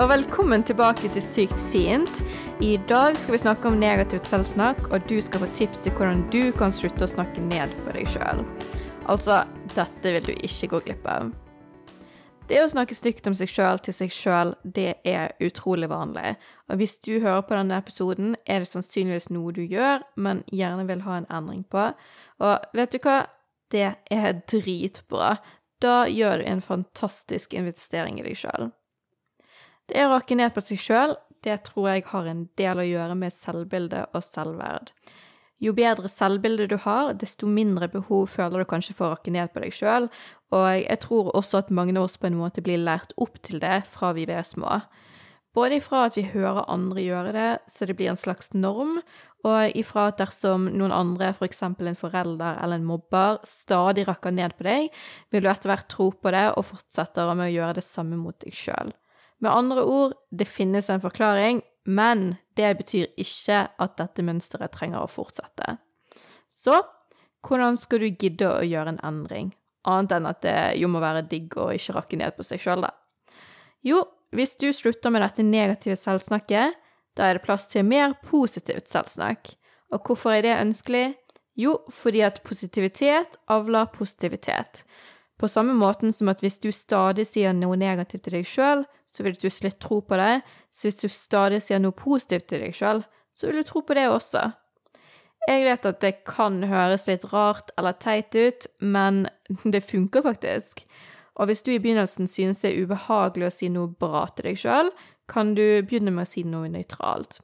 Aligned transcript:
og 0.00 0.08
velkommen 0.08 0.62
tilbake 0.64 1.08
til 1.12 1.24
Sykt 1.24 1.60
fint. 1.72 2.22
I 2.64 2.78
dag 2.88 3.16
skal 3.20 3.34
vi 3.34 3.40
snakke 3.42 3.68
om 3.68 3.76
negativt 3.80 4.24
selvsnakk, 4.24 4.86
og 4.88 5.04
du 5.08 5.18
skal 5.20 5.42
få 5.42 5.48
tips 5.52 5.84
til 5.84 5.92
hvordan 5.98 6.22
du 6.32 6.52
kan 6.56 6.72
slutte 6.72 7.04
å 7.04 7.10
snakke 7.10 7.44
ned 7.44 7.74
på 7.84 7.92
deg 7.96 8.08
sjøl. 8.08 8.40
Altså, 9.12 9.42
dette 9.74 10.14
vil 10.16 10.24
du 10.30 10.32
ikke 10.32 10.70
gå 10.72 10.82
glipp 10.86 11.06
av. 11.12 11.32
Det 12.48 12.62
å 12.62 12.70
snakke 12.72 12.96
stygt 12.96 13.28
om 13.28 13.36
seg 13.36 13.52
sjøl 13.52 13.82
til 13.84 13.96
seg 13.96 14.14
sjøl, 14.14 14.54
det 14.64 14.96
er 15.08 15.36
utrolig 15.44 15.90
vanlig. 15.92 16.36
Og 16.72 16.80
hvis 16.80 16.98
du 17.04 17.18
hører 17.18 17.44
på 17.44 17.56
denne 17.58 17.78
episoden, 17.84 18.36
er 18.46 18.64
det 18.64 18.72
sannsynligvis 18.72 19.28
noe 19.34 19.52
du 19.52 19.62
gjør, 19.62 20.06
men 20.16 20.44
gjerne 20.52 20.88
vil 20.88 21.04
ha 21.04 21.20
en 21.20 21.28
endring 21.28 21.66
på. 21.68 21.90
Og 22.40 22.76
vet 22.76 22.96
du 22.96 23.02
hva? 23.04 23.24
Det 23.72 23.88
er 24.12 24.44
dritbra. 24.48 25.36
Da 25.84 26.04
gjør 26.08 26.40
du 26.40 26.48
en 26.48 26.64
fantastisk 26.64 27.52
investering 27.56 28.20
i 28.20 28.30
deg 28.30 28.40
sjøl. 28.40 28.72
Det 29.92 30.06
å 30.06 30.12
rakke 30.14 30.36
ned 30.38 30.54
på 30.54 30.62
seg 30.64 30.80
sjøl, 30.80 31.10
det 31.44 31.58
tror 31.66 31.90
jeg 31.90 32.06
har 32.08 32.28
en 32.30 32.46
del 32.56 32.80
å 32.80 32.86
gjøre 32.86 33.16
med 33.18 33.34
selvbilde 33.34 34.06
og 34.14 34.22
selvverd. 34.24 34.88
Jo 35.62 35.74
bedre 35.76 36.08
selvbilde 36.08 36.64
du 36.70 36.78
har, 36.80 37.12
desto 37.20 37.46
mindre 37.46 37.90
behov 37.92 38.30
føler 38.32 38.62
du 38.62 38.68
kanskje 38.70 38.96
for 38.96 39.06
å 39.06 39.12
rakke 39.12 39.34
ned 39.34 39.52
på 39.52 39.60
deg 39.62 39.74
sjøl, 39.76 40.08
og 40.54 40.68
jeg 40.80 40.98
tror 41.04 41.28
også 41.36 41.60
at 41.60 41.74
mange 41.74 41.94
av 41.98 42.06
oss 42.06 42.16
på 42.16 42.30
en 42.30 42.38
måte 42.40 42.64
blir 42.64 42.80
lært 42.80 43.12
opp 43.20 43.36
til 43.44 43.60
det 43.60 43.82
fra 43.92 44.14
vi 44.16 44.24
er 44.24 44.46
små. 44.48 44.80
Både 45.52 45.76
ifra 45.76 46.06
at 46.08 46.16
vi 46.16 46.24
hører 46.32 46.64
andre 46.72 47.04
gjøre 47.04 47.36
det, 47.36 47.50
så 47.68 47.84
det 47.84 47.98
blir 47.98 48.08
en 48.14 48.18
slags 48.18 48.54
norm, 48.56 49.02
og 49.44 49.76
ifra 49.76 50.06
at 50.08 50.22
dersom 50.22 50.70
noen 50.72 50.94
andre, 50.96 51.34
f.eks. 51.36 51.62
En 51.68 51.98
forelder 51.98 52.62
eller 52.62 52.80
en 52.80 52.88
mobber, 52.88 53.42
stadig 53.44 54.06
rakker 54.08 54.32
ned 54.32 54.56
på 54.56 54.64
deg, 54.64 54.88
vil 55.28 55.44
du 55.44 55.52
etter 55.52 55.74
hvert 55.74 55.90
tro 55.92 56.08
på 56.16 56.32
det 56.32 56.48
og 56.56 56.70
fortsetter 56.70 57.34
med 57.36 57.50
å 57.50 57.54
gjøre 57.58 57.78
det 57.82 57.86
samme 57.86 58.16
mot 58.16 58.38
deg 58.40 58.56
sjøl. 58.56 58.96
Med 59.42 59.50
andre 59.50 59.82
ord, 59.82 60.14
det 60.30 60.46
finnes 60.46 60.88
en 60.90 61.02
forklaring, 61.02 61.62
men 61.84 62.36
det 62.54 62.76
betyr 62.78 63.08
ikke 63.18 63.64
at 63.82 63.96
dette 63.98 64.22
mønsteret 64.22 64.74
trenger 64.74 65.02
å 65.02 65.10
fortsette. 65.10 65.78
Så 66.46 66.78
hvordan 67.42 67.78
skal 67.80 68.04
du 68.04 68.10
gidde 68.12 68.46
å 68.46 68.62
gjøre 68.62 68.94
en 68.94 69.02
endring, 69.02 69.50
annet 69.88 70.14
enn 70.14 70.28
at 70.30 70.44
det 70.46 70.58
jo 70.78 70.90
må 70.92 71.02
være 71.02 71.24
digg 71.26 71.56
å 71.58 71.72
ikke 71.74 71.96
rakke 71.96 72.20
ned 72.20 72.36
på 72.36 72.46
seg 72.46 72.62
sjøl, 72.62 72.86
da? 72.86 72.92
Jo, 73.82 74.04
hvis 74.30 74.54
du 74.60 74.68
slutter 74.70 75.10
med 75.10 75.24
dette 75.24 75.42
negative 75.42 75.98
selvsnakket, 75.98 76.78
da 77.18 77.26
er 77.26 77.36
det 77.36 77.44
plass 77.44 77.66
til 77.72 77.84
mer 77.84 78.14
positivt 78.24 78.88
selvsnakk. 78.88 79.56
Og 79.92 80.06
hvorfor 80.06 80.38
er 80.38 80.46
det 80.46 80.54
ønskelig? 80.60 81.16
Jo, 81.58 81.80
fordi 81.92 82.22
at 82.24 82.40
positivitet 82.46 83.36
avler 83.52 83.90
positivitet. 83.92 84.86
På 85.36 85.50
samme 85.50 85.74
måten 85.76 86.14
som 86.14 86.30
at 86.32 86.40
hvis 86.40 86.60
du 86.62 86.70
stadig 86.72 87.26
sier 87.28 87.52
noe 87.52 87.76
negativt 87.76 88.24
til 88.24 88.38
deg 88.38 88.48
sjøl, 88.48 88.86
så 89.12 89.22
vil 89.26 89.36
du 89.36 89.48
til 89.48 89.72
tro 89.80 90.00
på 90.00 90.16
det. 90.16 90.40
Så 90.72 90.88
hvis 90.88 91.00
du 91.02 91.08
stadig 91.08 91.60
sier 91.62 91.80
noe 91.82 91.92
positivt 91.92 92.48
til 92.48 92.64
deg 92.64 92.76
sjøl, 92.76 93.04
så 93.36 93.48
vil 93.48 93.60
du 93.60 93.68
tro 93.68 93.84
på 93.84 93.96
det 93.96 94.08
også. 94.08 94.50
Jeg 95.48 95.64
vet 95.66 95.86
at 95.88 96.00
det 96.04 96.12
kan 96.28 96.62
høres 96.70 97.08
litt 97.08 97.24
rart 97.32 97.72
eller 97.76 97.96
teit 97.98 98.34
ut, 98.34 98.68
men 98.80 99.26
det 99.74 99.84
funker 99.84 100.24
faktisk. 100.24 100.84
Og 101.40 101.48
hvis 101.48 101.64
du 101.64 101.72
i 101.72 101.80
begynnelsen 101.80 102.28
synes 102.28 102.60
det 102.62 102.72
er 102.72 102.84
ubehagelig 102.84 103.48
å 103.48 103.54
si 103.54 103.70
noe 103.72 103.88
bra 103.88 104.26
til 104.36 104.50
deg 104.50 104.60
sjøl, 104.60 104.92
kan 105.30 105.54
du 105.56 105.64
begynne 105.82 106.12
med 106.12 106.26
å 106.26 106.30
si 106.30 106.44
noe 106.44 106.68
nøytralt. 106.70 107.40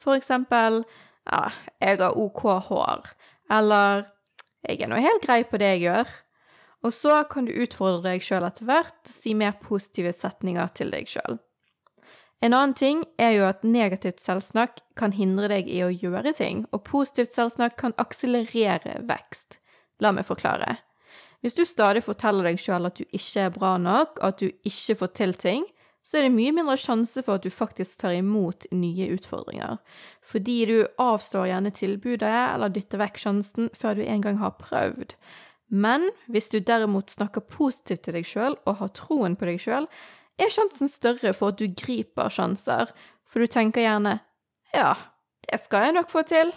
For 0.00 0.16
eksempel 0.16 0.82
ja, 1.28 1.48
jeg 1.80 2.00
har 2.00 2.18
OK 2.20 2.42
hår, 2.68 3.06
eller 3.52 4.04
jeg 4.64 4.80
er 4.84 4.90
nå 4.90 5.00
helt 5.00 5.24
grei 5.24 5.42
på 5.48 5.60
det 5.60 5.74
jeg 5.74 5.84
gjør. 5.86 6.12
Og 6.84 6.92
så 6.92 7.22
kan 7.30 7.48
du 7.48 7.54
utfordre 7.56 8.02
deg 8.10 8.24
sjøl 8.24 8.44
etter 8.44 8.68
hvert, 8.68 9.00
si 9.08 9.32
mer 9.34 9.56
positive 9.62 10.12
setninger 10.12 10.72
til 10.76 10.92
deg 10.92 11.08
sjøl. 11.08 11.40
En 12.44 12.52
annen 12.52 12.74
ting 12.76 13.04
er 13.16 13.38
jo 13.38 13.46
at 13.48 13.62
negativt 13.64 14.20
selvsnakk 14.20 14.82
kan 15.00 15.14
hindre 15.16 15.48
deg 15.48 15.68
i 15.70 15.80
å 15.86 15.92
gjøre 15.92 16.34
ting, 16.36 16.66
og 16.76 16.84
positivt 16.84 17.32
selvsnakk 17.32 17.78
kan 17.80 17.96
akselerere 17.96 18.98
vekst. 19.08 19.62
La 20.04 20.12
meg 20.12 20.28
forklare. 20.28 20.82
Hvis 21.40 21.56
du 21.56 21.64
stadig 21.68 22.02
forteller 22.04 22.50
deg 22.50 22.60
sjøl 22.60 22.88
at 22.88 23.00
du 23.00 23.04
ikke 23.16 23.46
er 23.46 23.54
bra 23.54 23.78
nok, 23.80 24.20
at 24.20 24.42
du 24.42 24.50
ikke 24.64 24.98
får 25.00 25.14
til 25.16 25.34
ting, 25.40 25.64
så 26.04 26.18
er 26.18 26.26
det 26.26 26.34
mye 26.34 26.52
mindre 26.52 26.76
sjanse 26.76 27.22
for 27.24 27.38
at 27.38 27.46
du 27.46 27.52
faktisk 27.52 28.02
tar 28.02 28.12
imot 28.18 28.66
nye 28.76 29.08
utfordringer, 29.14 29.78
fordi 30.20 30.58
du 30.68 30.76
avstår 31.00 31.48
gjerne 31.48 31.72
tilbudet 31.72 32.28
eller 32.28 32.72
dytter 32.72 33.00
vekk 33.00 33.20
sjansen 33.22 33.70
før 33.72 33.96
du 33.96 34.04
en 34.04 34.24
gang 34.24 34.40
har 34.42 34.58
prøvd. 34.60 35.16
Men 35.68 36.10
hvis 36.30 36.50
du 36.52 36.58
derimot 36.60 37.10
snakker 37.10 37.44
positivt 37.48 38.04
til 38.06 38.18
deg 38.18 38.28
sjøl 38.28 38.58
og 38.64 38.78
har 38.82 38.92
troen 38.96 39.36
på 39.38 39.48
deg 39.48 39.62
sjøl, 39.62 39.88
er 40.38 40.50
sjansen 40.50 40.90
større 40.90 41.32
for 41.36 41.54
at 41.54 41.60
du 41.60 41.68
griper 41.70 42.32
sjanser, 42.32 42.90
for 43.24 43.42
du 43.42 43.50
tenker 43.50 43.84
gjerne 43.84 44.18
ja, 44.74 44.94
det 45.46 45.60
skal 45.62 45.86
jeg 45.86 45.94
nok 45.94 46.10
få 46.10 46.24
til. 46.26 46.50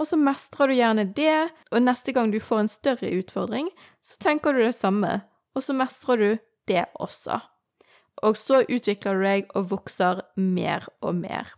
Og 0.00 0.08
så 0.08 0.16
mestrer 0.16 0.70
du 0.70 0.76
gjerne 0.78 1.04
det, 1.16 1.50
og 1.68 1.84
neste 1.84 2.14
gang 2.16 2.30
du 2.32 2.38
får 2.40 2.62
en 2.62 2.70
større 2.72 3.10
utfordring, 3.12 3.68
så 4.00 4.16
tenker 4.24 4.56
du 4.56 4.62
det 4.64 4.74
samme, 4.76 5.20
og 5.52 5.64
så 5.64 5.76
mestrer 5.76 6.22
du 6.22 6.30
det 6.70 6.86
også. 6.96 7.42
Og 8.24 8.38
så 8.40 8.62
utvikler 8.64 9.18
du 9.18 9.26
deg 9.26 9.52
og 9.58 9.68
vokser 9.72 10.22
mer 10.36 10.88
og 11.04 11.18
mer. 11.20 11.52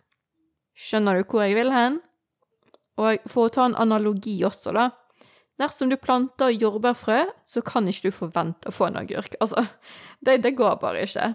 Skjønner 0.75 1.21
du 1.21 1.29
hvor 1.31 1.47
jeg 1.47 1.55
vil 1.59 1.71
hen? 1.75 2.01
Og 2.99 3.23
for 3.31 3.47
å 3.47 3.55
ta 3.55 3.69
en 3.69 3.79
analogi 3.79 4.37
også, 4.47 4.75
da. 4.75 4.91
Dersom 5.61 5.91
du 5.91 5.97
planter 6.01 6.51
jordbærfrø, 6.51 7.21
så 7.47 7.63
kan 7.63 7.87
ikke 7.89 8.11
du 8.11 8.17
forvente 8.17 8.69
å 8.69 8.75
få 8.75 8.91
en 8.91 9.01
agurk. 9.05 9.37
Altså, 9.43 9.67
det, 10.25 10.41
det 10.43 10.57
går 10.59 10.79
bare 10.83 11.05
ikke. 11.07 11.35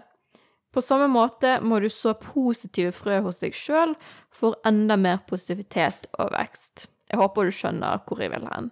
På 0.70 0.82
samme 0.84 1.08
måte 1.10 1.56
må 1.62 1.80
du 1.82 1.88
så 1.90 2.12
positive 2.14 2.92
frø 2.94 3.20
hos 3.24 3.40
deg 3.42 3.56
sjøl 3.56 3.96
for 4.30 4.58
enda 4.66 4.96
mer 5.00 5.22
positivitet 5.26 6.06
og 6.18 6.30
vekst. 6.36 6.86
Jeg 7.10 7.18
håper 7.18 7.48
du 7.48 7.54
skjønner 7.54 8.04
hvor 8.06 8.22
jeg 8.22 8.30
vil 8.34 8.46
hen. 8.52 8.70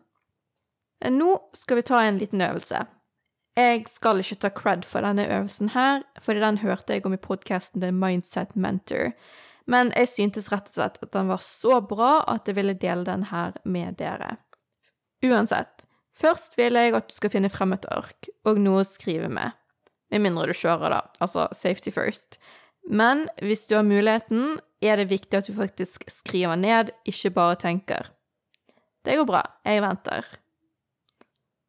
Nå 1.15 1.35
skal 1.55 1.79
vi 1.79 1.87
ta 1.87 2.05
en 2.05 2.21
liten 2.21 2.43
øvelse. 2.43 2.85
Jeg 3.59 3.89
skal 3.91 4.23
ikke 4.23 4.39
ta 4.45 4.51
cred 4.55 4.85
for 4.87 5.03
denne 5.03 5.27
øvelsen 5.27 5.73
her, 5.75 6.05
fordi 6.23 6.45
den 6.45 6.61
hørte 6.63 6.95
jeg 6.95 7.07
om 7.07 7.17
i 7.17 7.23
podkasten 7.23 7.83
The 7.83 7.91
Mindset 7.91 8.55
Mentor, 8.55 9.11
men 9.67 9.91
jeg 9.97 10.13
syntes 10.13 10.53
rett 10.53 10.71
og 10.71 10.77
slett 10.77 11.01
at 11.03 11.11
den 11.13 11.27
var 11.29 11.43
så 11.43 11.81
bra 11.83 12.21
at 12.31 12.47
jeg 12.47 12.57
ville 12.57 12.79
dele 12.79 13.05
den 13.05 13.27
her 13.33 13.59
med 13.65 13.99
dere. 13.99 14.37
Uansett, 15.25 15.85
først 16.19 16.59
vil 16.59 16.79
jeg 16.79 16.95
at 16.95 17.09
du 17.09 17.15
skal 17.17 17.33
finne 17.33 17.51
frem 17.51 17.75
et 17.75 17.87
ark 17.91 18.31
og 18.47 18.61
noe 18.63 18.85
å 18.85 18.87
skrive 18.87 19.31
med. 19.33 19.57
Med 20.13 20.25
mindre 20.25 20.49
du 20.49 20.57
kjører, 20.57 20.95
da. 20.95 21.01
Altså 21.21 21.49
safety 21.53 21.93
first. 21.93 22.39
Men 22.89 23.27
hvis 23.45 23.67
du 23.69 23.75
har 23.77 23.85
muligheten, 23.85 24.61
er 24.81 24.97
det 24.97 25.11
viktig 25.11 25.41
at 25.41 25.49
du 25.51 25.57
faktisk 25.57 26.07
skriver 26.11 26.57
ned, 26.57 26.93
ikke 27.09 27.35
bare 27.35 27.59
tenker. 27.61 28.13
Det 29.05 29.19
går 29.19 29.27
bra. 29.29 29.43
Jeg 29.67 29.83
venter. 29.85 30.25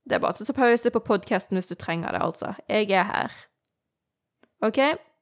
Det 0.09 0.17
er 0.17 0.23
bare 0.23 0.37
til 0.37 0.47
å 0.47 0.49
ta 0.49 0.55
pause 0.57 0.91
på 0.93 1.03
podkasten 1.05 1.59
hvis 1.59 1.69
du 1.69 1.75
trenger 1.77 2.15
det, 2.15 2.21
altså. 2.23 2.53
Jeg 2.69 2.89
er 2.95 3.05
her. 3.09 3.35
OK, 4.65 4.79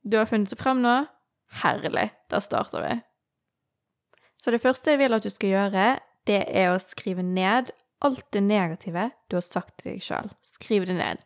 du 0.08 0.18
har 0.20 0.30
funnet 0.30 0.52
det 0.52 0.60
frem 0.60 0.84
nå? 0.84 0.96
Herlig. 1.64 2.10
Da 2.32 2.40
starter 2.44 2.84
vi. 2.84 2.94
Så 4.38 4.54
det 4.54 4.62
første 4.62 4.94
jeg 4.94 5.02
vil 5.02 5.18
at 5.18 5.26
du 5.26 5.34
skal 5.34 5.54
gjøre, 5.54 5.86
det 6.30 6.44
er 6.48 6.72
å 6.72 6.82
skrive 6.84 7.24
ned 7.26 7.72
alt 8.06 8.26
det 8.32 8.44
negative 8.46 9.10
du 9.28 9.38
har 9.38 9.46
sagt 9.46 9.78
til 9.80 9.94
deg 9.94 10.04
sjøl. 10.04 10.30
Skriv 10.46 10.86
det 10.90 10.98
ned. 11.00 11.24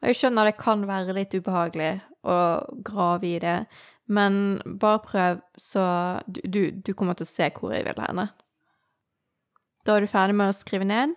Og 0.00 0.10
jeg 0.10 0.18
skjønner 0.20 0.48
det 0.48 0.58
kan 0.60 0.84
være 0.88 1.16
litt 1.16 1.34
ubehagelig 1.34 1.94
å 2.26 2.36
grave 2.84 3.26
i 3.26 3.38
det, 3.42 3.56
men 4.12 4.60
bare 4.66 5.02
prøv, 5.02 5.42
så 5.58 5.84
du, 6.26 6.70
du, 6.70 6.92
kommer 6.94 7.16
til 7.18 7.26
å 7.26 7.32
se 7.32 7.48
hvor 7.56 7.74
jeg 7.74 7.86
vil 7.86 8.02
henne. 8.02 8.28
Da 9.86 9.96
er 9.96 10.04
du 10.04 10.10
ferdig 10.10 10.36
med 10.38 10.52
å 10.52 10.56
skrive 10.56 10.86
ned? 10.86 11.14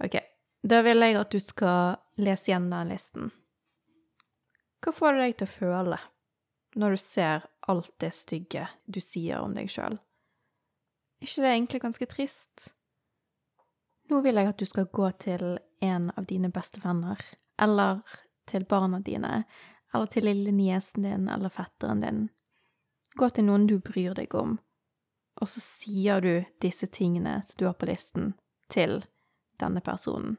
Ok, 0.00 0.16
da 0.64 0.80
vil 0.84 1.04
jeg 1.04 1.18
at 1.20 1.32
du 1.32 1.40
skal 1.42 1.98
lese 2.20 2.52
gjennom 2.52 2.72
den 2.76 2.94
listen. 2.94 3.32
Hva 4.80 4.94
får 4.96 5.16
det 5.16 5.24
deg 5.24 5.38
til 5.40 5.48
å 5.48 5.54
føle 5.56 6.00
når 6.80 6.94
du 6.94 7.02
ser 7.02 7.48
alt 7.68 7.90
det 8.00 8.12
stygge 8.16 8.68
du 8.88 9.00
sier 9.04 9.42
om 9.44 9.56
deg 9.56 9.68
sjøl? 9.72 9.98
Er 11.20 11.28
ikke 11.28 11.44
det 11.44 11.50
egentlig 11.50 11.82
ganske 11.82 12.08
trist? 12.08 12.70
Nå 14.10 14.20
vil 14.24 14.40
jeg 14.40 14.48
at 14.50 14.58
du 14.58 14.66
skal 14.66 14.88
gå 14.90 15.06
til 15.22 15.60
en 15.86 16.08
av 16.18 16.26
dine 16.26 16.50
beste 16.50 16.82
venner, 16.82 17.20
eller 17.62 18.00
til 18.50 18.64
barna 18.66 18.98
dine, 19.06 19.44
eller 19.94 20.10
til 20.10 20.26
lille 20.26 20.50
niesen 20.50 21.06
din 21.06 21.28
eller 21.30 21.52
fetteren 21.54 22.02
din. 22.02 22.24
Gå 23.14 23.28
til 23.30 23.46
noen 23.46 23.68
du 23.70 23.76
bryr 23.78 24.16
deg 24.18 24.34
om, 24.34 24.56
og 25.38 25.50
så 25.50 25.62
sier 25.62 26.22
du 26.24 26.32
disse 26.62 26.88
tingene 26.90 27.38
som 27.46 27.58
du 27.58 27.68
har 27.68 27.78
på 27.78 27.86
listen, 27.86 28.32
til 28.70 29.04
denne 29.62 29.82
personen. 29.82 30.38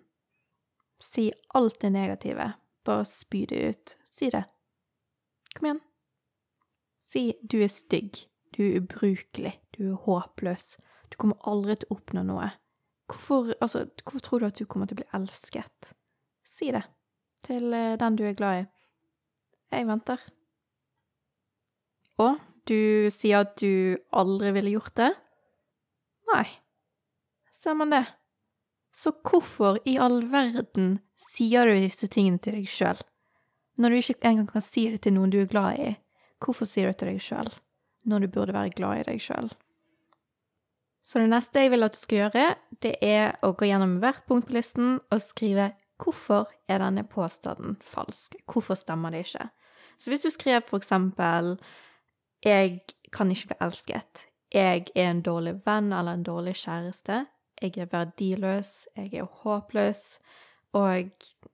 Si 0.99 1.31
alt 1.55 1.79
det 1.81 1.93
negative, 1.95 2.51
bare 2.83 3.05
spy 3.07 3.45
det 3.49 3.61
ut, 3.69 3.95
si 4.05 4.29
det. 4.35 4.43
Kom 5.55 5.69
igjen. 5.69 5.83
Si 7.01 7.23
du 7.41 7.61
er 7.63 7.71
stygg, 7.71 8.19
du 8.51 8.65
er 8.67 8.81
ubrukelig, 8.83 9.55
du 9.75 9.93
er 9.93 10.03
håpløs, 10.03 10.75
du 11.09 11.17
kommer 11.17 11.39
aldri 11.47 11.79
til 11.79 11.89
å 11.89 11.97
oppnå 11.97 12.23
noe. 12.27 12.51
Hvorfor, 13.11 13.51
altså, 13.59 13.85
hvorfor 14.03 14.23
tror 14.23 14.39
du 14.39 14.47
at 14.47 14.59
du 14.59 14.65
kommer 14.65 14.87
til 14.87 14.95
å 14.95 15.01
bli 15.01 15.09
elsket? 15.17 15.91
Si 16.47 16.71
det 16.71 16.85
til 17.45 17.73
eh, 17.73 17.97
den 17.99 18.15
du 18.15 18.23
er 18.27 18.37
glad 18.37 18.61
i. 18.61 18.63
Jeg 19.71 19.87
venter. 19.87 20.23
Og 22.21 22.39
du 22.69 23.09
sier 23.13 23.45
at 23.45 23.55
du 23.61 23.97
aldri 24.11 24.51
ville 24.55 24.75
gjort 24.75 24.95
det? 24.99 25.11
Nei. 26.31 26.45
Ser 27.51 27.77
man 27.77 27.93
det? 27.93 28.03
Så 28.93 29.13
hvorfor 29.23 29.79
i 29.87 29.95
all 30.01 30.21
verden 30.31 30.99
sier 31.21 31.69
du 31.69 31.77
disse 31.77 32.09
tingene 32.11 32.41
til 32.43 32.59
deg 32.59 32.69
sjøl? 32.69 32.99
Når 33.79 33.89
du 33.89 33.97
ikke 34.01 34.27
engang 34.27 34.49
kan 34.51 34.63
si 34.65 34.89
det 34.91 35.03
til 35.05 35.15
noen 35.15 35.31
du 35.31 35.39
er 35.41 35.49
glad 35.49 35.79
i, 35.79 35.91
hvorfor 36.43 36.67
sier 36.67 36.89
du 36.89 36.91
det 36.91 36.99
til 37.01 37.13
deg 37.13 37.23
sjøl, 37.23 37.51
når 38.05 38.25
du 38.25 38.33
burde 38.35 38.57
være 38.57 38.75
glad 38.75 39.01
i 39.01 39.07
deg 39.07 39.23
sjøl? 39.23 39.51
Så 41.03 41.19
det 41.19 41.31
neste 41.31 41.63
jeg 41.63 41.71
vil 41.73 41.85
at 41.85 41.95
du 41.95 41.99
skal 42.01 42.19
gjøre, 42.23 42.47
det 42.83 42.95
er 43.01 43.37
å 43.45 43.53
gå 43.57 43.69
gjennom 43.69 43.97
hvert 44.03 44.25
punkt 44.29 44.49
på 44.49 44.55
listen 44.57 44.99
og 45.11 45.23
skrive 45.23 45.71
hvorfor 46.01 46.49
er 46.69 46.81
denne 46.81 47.03
påstanden 47.09 47.77
falsk, 47.85 48.37
hvorfor 48.49 48.77
stemmer 48.77 49.13
det 49.13 49.25
ikke? 49.25 49.49
Så 50.01 50.09
hvis 50.09 50.25
du 50.25 50.31
skrev 50.33 50.65
for 50.65 50.81
eksempel 50.81 51.55
jeg 52.45 52.81
kan 53.13 53.29
ikke 53.29 53.51
bli 53.51 53.59
elsket, 53.61 54.25
jeg 54.53 54.87
er 54.95 55.11
en 55.11 55.21
dårlig 55.25 55.59
venn 55.65 55.91
eller 55.93 56.17
en 56.17 56.25
dårlig 56.25 56.55
kjæreste, 56.63 57.25
jeg 57.61 57.77
er 57.77 57.91
verdiløs, 57.91 58.87
jeg 58.97 59.13
er 59.21 59.29
håpløs, 59.43 60.19
og 60.73 61.11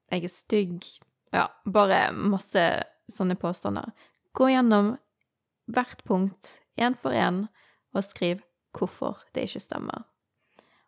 jeg 0.08 0.24
er 0.24 0.32
stygg. 0.32 0.86
Ja, 1.36 1.50
bare 1.68 2.14
masse 2.16 2.64
sånne 3.12 3.36
påstander. 3.40 3.92
Gå 4.32 4.48
gjennom 4.54 4.96
hvert 5.68 6.04
punkt 6.08 6.58
én 6.80 6.96
for 6.96 7.12
én 7.12 7.46
og 7.92 8.06
skriv 8.08 8.47
hvorfor 8.78 9.24
det 9.36 9.48
ikke 9.48 9.64
stemmer. 9.64 10.06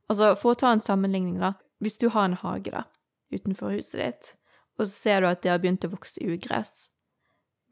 Altså, 0.09 0.33
for 0.39 0.53
å 0.53 0.59
ta 0.59 0.73
en 0.73 0.83
sammenligning, 0.83 1.37
da. 1.41 1.55
Hvis 1.83 1.99
du 2.01 2.09
har 2.13 2.27
en 2.27 2.37
hage, 2.41 2.73
da, 2.73 2.85
utenfor 3.33 3.75
huset 3.77 4.01
ditt, 4.01 4.31
og 4.79 4.87
så 4.87 4.93
ser 4.93 5.21
du 5.21 5.29
at 5.29 5.43
det 5.43 5.51
har 5.53 5.61
begynt 5.61 5.85
å 5.85 5.91
vokse 5.93 6.23
ugress. 6.23 6.89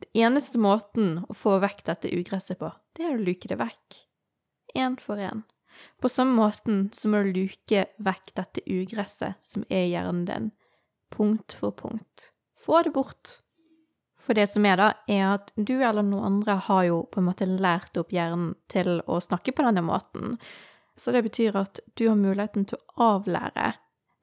Det 0.03 0.09
eneste 0.21 0.59
måten 0.61 1.23
å 1.25 1.35
få 1.35 1.57
vekk 1.63 1.85
dette 1.87 2.11
ugresset 2.13 2.59
på, 2.61 2.69
det 2.95 3.07
er 3.07 3.15
å 3.15 3.23
luke 3.23 3.49
det 3.49 3.57
vekk. 3.59 4.01
Én 4.77 4.97
for 5.01 5.21
én. 5.21 5.43
På 6.01 6.09
samme 6.09 6.35
måten 6.37 6.87
så 6.93 7.09
må 7.09 7.23
du 7.25 7.33
luke 7.33 7.85
vekk 8.03 8.33
dette 8.37 8.63
ugresset 8.65 9.41
som 9.43 9.65
er 9.69 9.87
i 9.87 9.91
hjernen 9.93 10.25
din, 10.29 10.49
punkt 11.13 11.55
for 11.57 11.73
punkt. 11.73 12.31
Få 12.61 12.83
det 12.85 12.93
bort. 12.93 13.39
For 14.27 14.35
det 14.35 14.49
som 14.51 14.65
er 14.67 14.75
da, 14.75 14.91
er 15.07 15.23
at 15.37 15.53
du 15.55 15.77
eller 15.77 16.03
noen 16.03 16.33
andre 16.33 16.57
har 16.67 16.83
jo 16.89 17.01
på 17.07 17.21
en 17.21 17.29
måte 17.29 17.47
lært 17.47 17.95
opp 17.99 18.11
hjernen 18.11 18.57
til 18.67 18.99
å 19.07 19.21
snakke 19.23 19.53
på 19.55 19.63
denne 19.63 19.85
måten. 19.87 20.35
Så 20.99 21.13
det 21.15 21.23
betyr 21.29 21.55
at 21.55 21.79
du 21.95 22.09
har 22.09 22.19
muligheten 22.19 22.65
til 22.67 22.81
å 22.81 23.11
avlære 23.13 23.71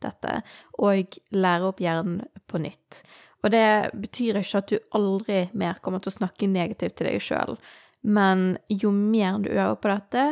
dette 0.05 0.43
og 0.85 1.17
lære 1.33 1.71
opp 1.71 1.81
hjernen 1.81 2.21
på 2.51 2.61
nytt. 2.61 3.01
Og 3.45 3.53
det 3.53 3.95
betyr 3.97 4.43
ikke 4.43 4.61
at 4.61 4.71
du 4.73 4.77
aldri 4.97 5.47
mer 5.57 5.81
kommer 5.85 6.05
til 6.05 6.13
å 6.13 6.19
snakke 6.19 6.49
negativt 6.53 6.99
til 6.99 7.09
deg 7.09 7.25
sjøl, 7.25 7.57
men 8.05 8.59
jo 8.69 8.93
mer 8.93 9.41
du 9.41 9.51
øver 9.53 9.81
på 9.81 9.93
dette, 9.93 10.25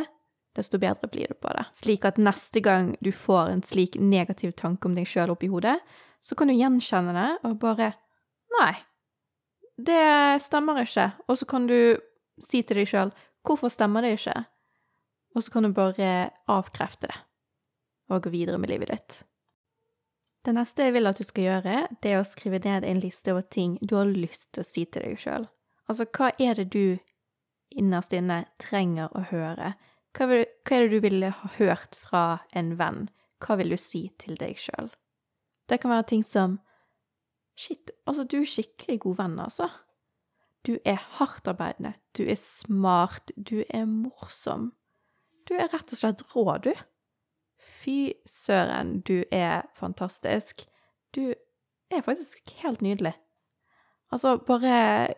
desto 0.53 0.77
bedre 0.81 1.09
blir 1.09 1.33
du 1.33 1.37
på 1.41 1.49
det. 1.57 1.65
Slik 1.73 2.05
at 2.05 2.21
neste 2.21 2.61
gang 2.61 2.93
du 3.01 3.09
får 3.09 3.49
en 3.49 3.65
slik 3.65 3.97
negativ 3.97 4.53
tanke 4.59 4.89
om 4.89 4.97
deg 4.97 5.09
sjøl 5.09 5.33
oppi 5.33 5.49
hodet, 5.49 5.79
så 6.21 6.37
kan 6.37 6.49
du 6.49 6.57
gjenkjenne 6.57 7.13
det 7.17 7.29
og 7.49 7.59
bare 7.61 7.95
Nei, 8.53 8.75
det 9.77 10.41
stemmer 10.43 10.83
ikke. 10.83 11.11
Og 11.27 11.37
så 11.39 11.47
kan 11.49 11.67
du 11.69 11.77
si 12.41 12.61
til 12.61 12.81
deg 12.81 12.89
sjøl 12.89 13.13
hvorfor 13.43 13.71
stemmer 13.73 14.05
det 14.05 14.15
ikke? 14.17 14.35
Og 15.33 15.43
så 15.43 15.51
kan 15.51 15.65
du 15.65 15.73
bare 15.75 16.31
avkrefte 16.51 17.09
det 17.09 17.21
og 18.11 18.25
gå 18.25 18.33
videre 18.33 18.59
med 18.59 18.69
livet 18.69 18.91
ditt. 18.91 19.13
Det 20.43 20.51
neste 20.53 20.85
jeg 20.85 20.93
vil 20.97 21.07
at 21.07 21.17
du 21.17 21.23
skal 21.23 21.45
gjøre, 21.47 21.75
det 22.03 22.11
er 22.11 22.19
å 22.19 22.27
skrive 22.27 22.59
ned 22.65 22.83
en 22.83 22.99
liste 22.99 23.31
over 23.31 23.45
ting 23.47 23.77
du 23.81 23.95
har 23.95 24.09
lyst 24.11 24.51
til 24.51 24.61
å 24.61 24.67
si 24.67 24.83
til 24.85 25.05
deg 25.05 25.21
sjøl. 25.23 25.47
Altså, 25.87 26.05
hva 26.11 26.33
er 26.35 26.59
det 26.59 26.67
du 26.75 26.99
innerst 27.71 28.13
inne 28.13 28.43
trenger 28.61 29.11
å 29.15 29.23
høre? 29.31 29.73
Hva, 30.13 30.27
vil, 30.29 30.43
hva, 30.67 30.75
er 30.75 30.83
det 30.83 30.91
du 30.91 31.05
ville 31.07 31.31
ha 31.39 31.51
hørt 31.55 31.95
fra 31.97 32.23
en 32.53 32.75
venn? 32.79 33.07
Hva 33.43 33.57
vil 33.59 33.71
du 33.73 33.79
si 33.79 34.09
til 34.19 34.35
deg 34.39 34.59
sjøl? 34.59 34.91
Det 35.71 35.79
kan 35.81 35.95
være 35.95 36.09
ting 36.11 36.27
som 36.27 36.59
Shit, 37.55 37.91
altså, 38.07 38.23
du 38.23 38.39
er 38.41 38.49
skikkelig 38.49 38.99
god 39.03 39.17
venn, 39.21 39.39
altså. 39.39 39.69
Du 40.65 40.77
er 40.85 41.01
hardtarbeidende, 41.17 41.93
du 42.17 42.23
er 42.23 42.39
smart, 42.39 43.31
du 43.35 43.63
er 43.69 43.85
morsom. 43.85 44.71
Du 45.49 45.53
er 45.59 45.67
rett 45.73 45.91
og 45.91 45.99
slett 45.99 46.23
rå, 46.35 46.45
du. 46.63 46.71
Fy 47.59 48.13
søren, 48.25 49.01
du 49.01 49.23
er 49.31 49.67
fantastisk. 49.75 50.65
Du 51.15 51.33
er 51.91 52.01
faktisk 52.01 52.55
helt 52.63 52.81
nydelig. 52.81 53.13
Altså, 54.11 54.37
bare 54.37 55.13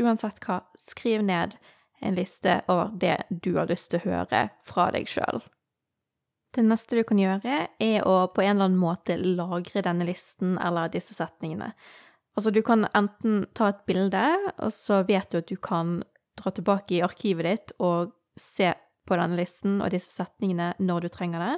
uansett 0.00 0.42
hva, 0.44 0.60
skriv 0.78 1.22
ned 1.24 1.56
en 2.02 2.18
liste 2.18 2.60
over 2.68 2.92
det 3.00 3.16
du 3.30 3.54
har 3.56 3.70
lyst 3.70 3.92
til 3.92 4.02
å 4.02 4.08
høre 4.10 4.46
fra 4.68 4.90
deg 4.94 5.08
sjøl. 5.10 5.42
Det 6.52 6.64
neste 6.66 6.98
du 6.98 7.04
kan 7.08 7.20
gjøre, 7.20 7.66
er 7.80 8.04
å 8.04 8.26
på 8.28 8.42
en 8.44 8.56
eller 8.56 8.68
annen 8.68 8.80
måte 8.80 9.16
lagre 9.16 9.84
denne 9.84 10.04
listen 10.04 10.58
eller 10.60 10.92
disse 10.92 11.16
setningene. 11.16 11.70
Altså, 12.36 12.52
du 12.52 12.60
kan 12.64 12.86
enten 12.96 13.46
ta 13.56 13.70
et 13.72 13.82
bilde, 13.88 14.22
og 14.58 14.72
så 14.72 15.02
vet 15.08 15.32
du 15.32 15.40
at 15.40 15.48
du 15.48 15.56
kan 15.60 16.00
dra 16.38 16.52
tilbake 16.52 16.96
i 16.96 17.02
arkivet 17.04 17.48
ditt 17.48 17.74
og 17.80 18.12
se 18.40 18.70
på 19.08 19.18
denne 19.18 19.36
listen 19.36 19.80
og 19.82 19.92
disse 19.92 20.12
setningene 20.22 20.72
når 20.80 21.06
du 21.06 21.12
trenger 21.12 21.44
det. 21.44 21.56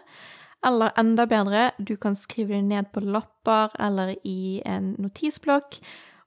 Eller 0.64 0.94
enda 0.98 1.26
bedre, 1.28 1.68
du 1.78 1.96
kan 2.00 2.16
skrive 2.16 2.56
det 2.56 2.64
ned 2.70 2.90
på 2.94 3.02
lapper 3.04 3.74
eller 3.82 4.14
i 4.24 4.62
en 4.66 4.94
notisblokk, 5.02 5.78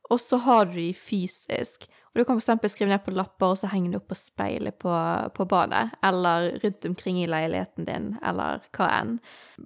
og 0.09 0.19
så 0.21 0.39
har 0.45 0.65
du 0.65 0.77
de 0.77 0.91
fysisk. 0.93 1.87
Og 2.17 2.21
du 2.21 2.25
kan 2.25 2.39
f.eks. 2.39 2.71
skrive 2.73 2.89
ned 2.89 3.03
på 3.05 3.13
lapper 3.13 3.53
og 3.53 3.59
så 3.59 3.69
henge 3.69 3.91
det 3.93 3.99
opp 3.99 4.07
på 4.09 4.17
speilet 4.17 4.77
på, 4.81 4.93
på, 5.37 5.45
badet, 5.45 5.91
eller 6.05 6.49
rundt 6.63 6.87
omkring 6.89 7.19
i 7.21 7.27
leiligheten 7.29 7.85
din, 7.85 8.07
eller 8.25 8.63
hva 8.73 8.89
enn. 8.95 9.17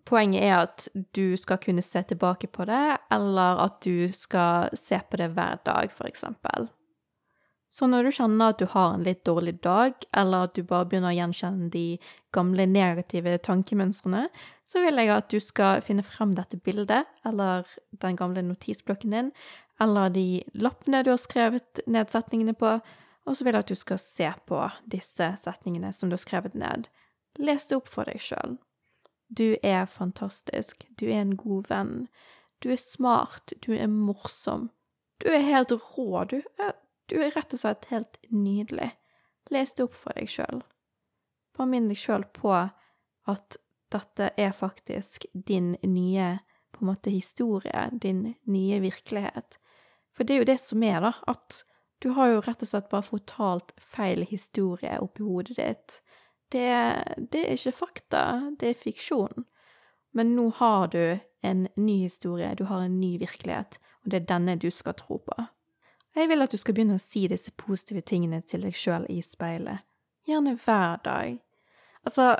Poenget 0.09 0.43
er 0.43 0.57
at 0.65 0.89
du 1.15 1.37
skal 1.39 1.61
kunne 1.63 1.85
se 1.85 2.03
tilbake 2.09 2.51
på 2.51 2.67
det, 2.67 2.83
eller 3.13 3.63
at 3.67 3.79
du 3.85 4.11
skal 4.11 4.73
se 4.75 4.99
på 4.99 5.21
det 5.21 5.31
hver 5.37 5.63
dag, 5.67 5.95
f.eks. 5.95 6.27
Så 7.71 7.87
når 7.87 8.03
du 8.03 8.11
kjenner 8.11 8.51
at 8.51 8.59
du 8.59 8.65
har 8.67 8.93
en 8.93 9.03
litt 9.05 9.21
dårlig 9.23 9.53
dag, 9.63 9.95
eller 10.17 10.49
at 10.49 10.57
du 10.57 10.65
bare 10.67 10.89
begynner 10.91 11.13
å 11.13 11.15
gjenkjenne 11.15 11.69
de 11.71 11.85
gamle 12.35 12.65
negative 12.67 13.37
tankemønstrene, 13.47 14.25
så 14.67 14.83
vil 14.83 14.99
jeg 14.99 15.11
at 15.15 15.29
du 15.31 15.39
skal 15.39 15.83
finne 15.85 16.03
frem 16.03 16.33
dette 16.35 16.59
bildet, 16.59 17.07
eller 17.27 17.67
den 18.03 18.19
gamle 18.19 18.43
notisblokken 18.43 19.15
din, 19.15 19.29
eller 19.81 20.11
de 20.11 20.43
lappene 20.53 20.99
du 21.03 21.13
har 21.13 21.21
skrevet 21.21 21.79
ned 21.87 22.11
setningene 22.11 22.57
på, 22.59 22.75
og 23.25 23.37
så 23.37 23.45
vil 23.45 23.55
jeg 23.55 23.63
at 23.63 23.71
du 23.71 23.79
skal 23.79 24.01
se 24.03 24.27
på 24.51 24.59
disse 24.91 25.31
setningene 25.39 25.93
som 25.95 26.11
du 26.11 26.17
har 26.17 26.25
skrevet 26.25 26.57
ned. 26.57 26.89
Les 27.39 27.69
det 27.69 27.79
opp 27.79 27.87
for 27.87 28.09
deg 28.09 28.19
sjøl. 28.19 28.59
Du 29.31 29.55
er 29.63 29.87
fantastisk, 29.87 30.83
du 30.99 31.07
er 31.07 31.21
en 31.23 31.37
god 31.39 31.71
venn, 31.71 31.95
du 32.59 32.67
er 32.73 32.81
smart, 32.81 33.55
du 33.63 33.71
er 33.77 33.87
morsom, 33.87 34.69
du 35.23 35.29
er 35.31 35.45
helt 35.47 35.71
rå, 35.71 36.25
du. 36.27 36.41
er, 36.59 36.75
du 37.11 37.19
er 37.19 37.33
rett 37.35 37.53
og 37.53 37.59
slett 37.59 37.89
helt 37.91 38.17
nydelig. 38.31 38.93
Les 39.51 39.73
det 39.75 39.83
opp 39.83 39.97
for 39.99 40.15
deg 40.15 40.31
sjøl. 40.31 40.61
Bare 41.57 41.67
minn 41.67 41.89
deg 41.91 41.99
sjøl 41.99 42.23
på 42.31 42.53
at 42.55 43.57
dette 43.91 44.29
er 44.39 44.53
faktisk 44.55 45.27
din 45.33 45.73
nye 45.83 46.37
på 46.71 46.85
en 46.85 46.91
måte 46.93 47.11
historie, 47.11 47.89
din 47.91 48.31
nye 48.47 48.79
virkelighet. 48.79 49.57
For 50.15 50.23
det 50.23 50.35
er 50.35 50.41
jo 50.41 50.49
det 50.53 50.59
som 50.63 50.83
er, 50.87 51.01
da, 51.03 51.11
at 51.27 51.63
du 52.01 52.13
har 52.15 52.31
jo 52.31 52.43
rett 52.45 52.63
og 52.63 52.71
slett 52.71 52.89
bare 52.89 53.05
fortalt 53.05 53.75
feil 53.77 54.23
historie 54.25 54.95
oppi 55.03 55.25
hodet 55.27 55.57
ditt. 55.59 55.99
Det, 56.51 56.71
det 57.31 57.43
er 57.43 57.57
ikke 57.57 57.75
fakta, 57.83 58.23
det 58.59 58.71
er 58.71 58.79
fiksjon. 58.79 59.45
Men 60.15 60.33
nå 60.35 60.49
har 60.57 60.87
du 60.95 61.19
en 61.45 61.67
ny 61.75 62.01
historie, 62.05 62.55
du 62.55 62.65
har 62.71 62.87
en 62.87 62.99
ny 62.99 63.17
virkelighet, 63.21 63.77
og 64.03 64.11
det 64.11 64.21
er 64.21 64.31
denne 64.31 64.57
du 64.59 64.69
skal 64.73 64.97
tro 64.99 65.19
på. 65.27 65.37
Jeg 66.15 66.27
vil 66.27 66.43
at 66.43 66.51
du 66.51 66.59
skal 66.59 66.75
begynne 66.75 66.99
å 66.99 67.01
si 67.01 67.23
disse 67.31 67.53
positive 67.55 68.03
tingene 68.03 68.41
til 68.43 68.65
deg 68.65 68.75
sjøl 68.75 69.07
i 69.09 69.21
speilet. 69.23 69.85
Gjerne 70.27 70.57
hver 70.59 70.99
dag. 71.05 71.37
Altså, 72.03 72.33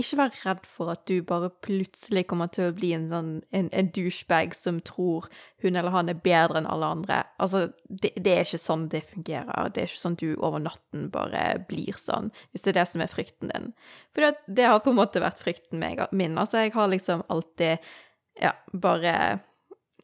ikke 0.00 0.16
vær 0.16 0.36
redd 0.40 0.62
for 0.64 0.88
at 0.94 1.02
du 1.08 1.18
bare 1.26 1.50
plutselig 1.64 2.22
kommer 2.30 2.48
til 2.52 2.70
å 2.70 2.74
bli 2.76 2.94
en 2.96 3.04
sånn 3.10 3.32
en, 3.52 3.66
en 3.76 3.90
douchebag 3.92 4.54
som 4.56 4.78
tror 4.80 5.26
hun 5.60 5.76
eller 5.76 5.92
han 5.92 6.08
er 6.08 6.22
bedre 6.24 6.62
enn 6.62 6.68
alle 6.70 6.88
andre. 6.96 7.18
Altså, 7.42 7.66
det, 7.88 8.14
det, 8.16 8.32
er 8.32 8.46
ikke 8.46 8.62
sånn 8.62 8.86
det 8.94 9.02
fungerer. 9.10 9.68
Det 9.68 9.82
er 9.82 9.90
ikke 9.90 10.04
sånn 10.06 10.16
du 10.22 10.30
over 10.38 10.64
natten 10.64 11.10
bare 11.12 11.44
blir 11.68 11.98
sånn, 12.00 12.32
hvis 12.52 12.64
det 12.64 12.72
er 12.72 12.80
det 12.80 12.86
som 12.94 13.04
er 13.04 13.12
frykten 13.12 13.52
din. 13.52 13.68
For 14.14 14.24
det, 14.24 14.32
det 14.48 14.70
har 14.70 14.80
på 14.80 14.94
en 14.94 15.00
måte 15.02 15.24
vært 15.24 15.42
frykten 15.42 15.82
min. 15.82 16.40
Altså, 16.40 16.62
jeg 16.64 16.72
har 16.78 16.88
liksom 16.88 17.26
alltid, 17.32 17.92
ja, 18.40 18.54
bare 18.72 19.14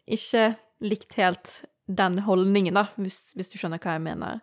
ikke 0.05 0.51
likt 0.85 1.17
helt 1.17 1.63
den 1.89 2.21
holdningen, 2.27 2.77
da, 2.77 2.89
hvis, 3.01 3.33
hvis 3.37 3.53
du 3.53 3.59
skjønner 3.59 3.81
hva 3.83 3.97
jeg 3.97 4.05
mener. 4.05 4.43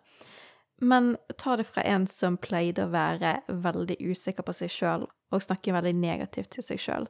Men 0.82 1.14
ta 1.40 1.54
det 1.56 1.68
fra 1.70 1.84
en 1.88 2.04
som 2.10 2.36
pleide 2.36 2.84
å 2.84 2.92
være 2.92 3.38
veldig 3.48 3.96
usikker 4.02 4.44
på 4.44 4.54
seg 4.58 4.72
sjøl 4.72 5.06
og 5.06 5.42
snakke 5.42 5.72
veldig 5.72 5.94
negativt 5.96 6.52
til 6.52 6.66
seg 6.66 6.82
sjøl. 6.82 7.06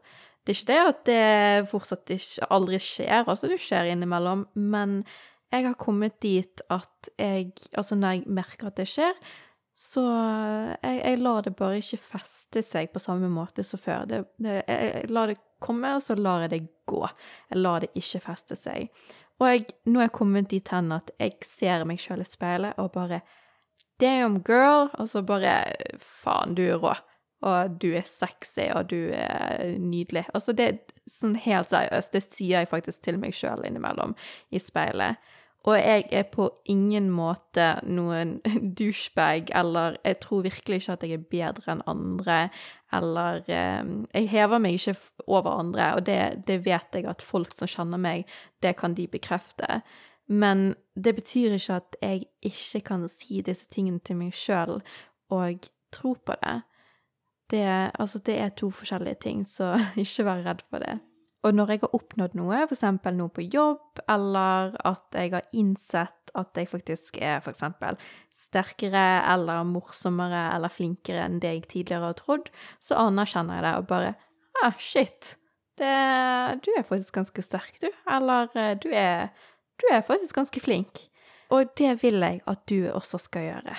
Det 0.46 0.52
er 0.52 0.60
ikke 0.60 0.70
det 0.70 0.82
at 0.82 1.00
det 1.08 1.70
fortsatt 1.72 2.12
ikke 2.14 2.46
aldri 2.54 2.78
skjer, 2.82 3.24
altså 3.24 3.50
det 3.50 3.58
skjer 3.64 3.90
innimellom, 3.90 4.46
men 4.54 5.00
jeg 5.50 5.66
har 5.66 5.74
kommet 5.78 6.20
dit 6.22 6.62
at 6.74 7.10
jeg 7.18 7.52
Altså 7.78 7.94
når 7.94 8.16
jeg 8.16 8.34
merker 8.34 8.66
at 8.66 8.78
det 8.80 8.88
skjer, 8.90 9.14
Så 9.76 10.02
jeg, 10.82 11.00
jeg 11.04 11.18
lar 11.20 11.42
det 11.44 11.52
bare 11.56 11.82
ikke 11.82 12.00
feste 12.00 12.62
seg 12.64 12.88
på 12.94 13.02
samme 13.02 13.28
måte 13.28 13.64
som 13.64 13.78
før. 13.78 14.06
Det, 14.08 14.22
det, 14.40 14.62
jeg, 14.64 14.86
jeg 14.94 15.10
lar 15.12 15.28
det 15.28 15.36
komme, 15.60 15.90
og 15.98 16.00
så 16.02 16.16
lar 16.16 16.46
jeg 16.46 16.52
det 16.54 16.60
gå. 16.88 17.02
Jeg 17.50 17.60
lar 17.60 17.84
det 17.84 17.90
ikke 17.92 18.22
feste 18.24 18.56
seg. 18.56 18.88
Og 19.40 19.50
jeg, 19.50 19.66
nå 19.84 20.00
er 20.00 20.08
jeg 20.08 20.16
kommet 20.16 20.48
dit 20.52 20.68
hen 20.72 20.94
at 20.96 21.10
jeg 21.20 21.36
ser 21.44 21.84
meg 21.88 22.00
sjøl 22.00 22.24
i 22.24 22.28
speilet 22.28 22.78
og 22.80 22.94
bare 22.96 23.20
Damn, 24.00 24.42
girl! 24.44 24.90
Og 25.00 25.08
så 25.08 25.22
bare 25.24 25.54
Faen, 26.00 26.54
du 26.56 26.62
er 26.66 26.80
rå. 26.80 26.92
Og 27.46 27.76
du 27.80 27.90
er 27.96 28.04
sexy, 28.08 28.66
og 28.74 28.90
du 28.90 29.12
er 29.12 29.76
nydelig. 29.80 30.26
Altså, 30.34 30.52
det 30.56 30.66
er 30.66 30.78
sånn 31.08 31.36
helt 31.40 31.70
seriøst. 31.72 32.12
Det 32.12 32.22
sier 32.24 32.60
jeg 32.60 32.68
faktisk 32.68 33.04
til 33.06 33.20
meg 33.20 33.36
sjøl 33.36 33.64
innimellom 33.64 34.12
i 34.52 34.60
speilet. 34.60 35.20
Og 35.66 35.75
jeg 35.75 36.04
er 36.14 36.23
på 36.30 36.46
ingen 36.70 37.08
måte 37.11 37.73
noen 37.82 38.37
douchebag, 38.78 39.50
eller 39.58 39.96
jeg 40.04 40.20
tror 40.23 40.44
virkelig 40.46 40.80
ikke 40.80 40.94
at 40.94 41.06
jeg 41.06 41.16
er 41.16 41.25
bedre 41.32 41.75
enn 41.75 41.87
andre, 41.90 42.37
eller 42.94 43.42
eh, 43.50 43.88
Jeg 44.14 44.28
hever 44.30 44.62
meg 44.62 44.78
ikke 44.78 44.94
over 45.26 45.50
andre, 45.58 45.94
og 45.94 46.06
det, 46.06 46.46
det 46.46 46.61
vet 46.64 46.94
jeg 46.94 47.08
at 47.11 47.23
folk 47.23 47.54
som 47.54 47.70
kjenner 47.70 47.99
meg, 47.99 48.30
det 48.62 48.76
kan 48.78 48.94
de 48.94 49.08
bekrefte. 49.11 49.80
Men 50.28 50.75
det 50.94 51.14
betyr 51.14 51.58
ikke 51.58 51.80
at 51.80 51.99
jeg 52.02 52.25
ikke 52.42 52.80
kan 52.87 53.08
si 53.11 53.42
disse 53.42 53.68
tingene 53.70 53.99
til 53.99 54.18
meg 54.23 54.35
sjøl 54.35 54.80
og 55.30 55.68
tro 55.94 56.14
på 56.14 56.38
det. 56.42 56.61
Det, 57.50 57.66
altså, 57.99 58.18
det 58.18 58.38
er 58.38 58.49
to 58.54 58.70
forskjellige 58.70 59.23
ting, 59.23 59.46
så 59.46 59.75
ikke 59.96 60.25
vær 60.26 60.46
redd 60.46 60.62
for 60.70 60.78
det. 60.82 60.99
Og 61.46 61.54
når 61.54 61.70
jeg 61.70 61.82
har 61.84 61.94
oppnådd 61.94 62.34
noe, 62.34 62.64
f.eks. 62.66 62.84
noe 63.14 63.30
på 63.30 63.44
jobb, 63.46 64.00
eller 64.10 64.74
at 64.88 65.14
jeg 65.14 65.30
har 65.36 65.46
innsett 65.54 66.32
at 66.36 66.58
jeg 66.58 66.68
faktisk 66.68 67.20
er 67.22 67.38
f.eks. 67.38 67.62
sterkere 68.34 69.06
eller 69.30 69.62
morsommere 69.68 70.48
eller 70.56 70.72
flinkere 70.72 71.22
enn 71.24 71.38
det 71.40 71.52
jeg 71.54 71.66
tidligere 71.70 72.10
har 72.10 72.18
trodd, 72.18 72.50
så 72.82 72.98
anerkjenner 73.06 73.60
jeg 73.60 73.68
det 73.68 73.74
og 73.78 73.90
bare 73.92 74.14
ah, 74.64 74.74
shit, 74.80 75.36
det, 75.78 75.92
du 76.64 76.72
er 76.74 76.86
faktisk 76.88 77.20
ganske 77.20 77.44
sterk, 77.44 77.76
du. 77.84 77.90
Eller 78.10 78.50
eh, 78.56 78.74
du 78.80 78.88
er 78.90 79.28
du 79.76 79.84
er 79.92 80.00
faktisk 80.00 80.34
ganske 80.38 80.60
flink. 80.60 81.02
Og 81.52 81.68
det 81.78 81.98
vil 82.02 82.20
jeg 82.24 82.40
at 82.48 82.64
du 82.68 82.88
også 82.90 83.20
skal 83.22 83.50
gjøre. 83.50 83.76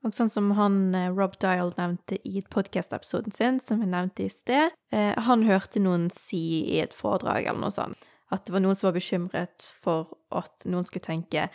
Og 0.00 0.14
sånn 0.16 0.30
som 0.32 0.52
han 0.56 0.94
eh, 0.96 1.10
Rob 1.12 1.34
Dial 1.42 1.74
nevnte 1.76 2.16
i 2.24 2.40
podkast-episoden 2.48 3.34
sin, 3.36 3.58
som 3.60 3.82
vi 3.82 3.88
nevnte 3.90 4.24
i 4.24 4.32
sted, 4.32 4.72
eh, 4.94 5.12
han 5.28 5.44
hørte 5.44 5.82
noen 5.82 6.08
si 6.14 6.62
i 6.72 6.80
et 6.80 6.96
foredrag 6.96 7.44
eller 7.44 7.60
noe 7.66 7.74
sånt, 7.74 8.08
at 8.32 8.46
det 8.46 8.54
var 8.54 8.64
noen 8.64 8.78
som 8.78 8.88
var 8.88 8.96
bekymret 8.96 9.72
for 9.82 10.14
at 10.32 10.64
noen 10.64 10.88
skulle 10.88 11.04
tenke 11.04 11.50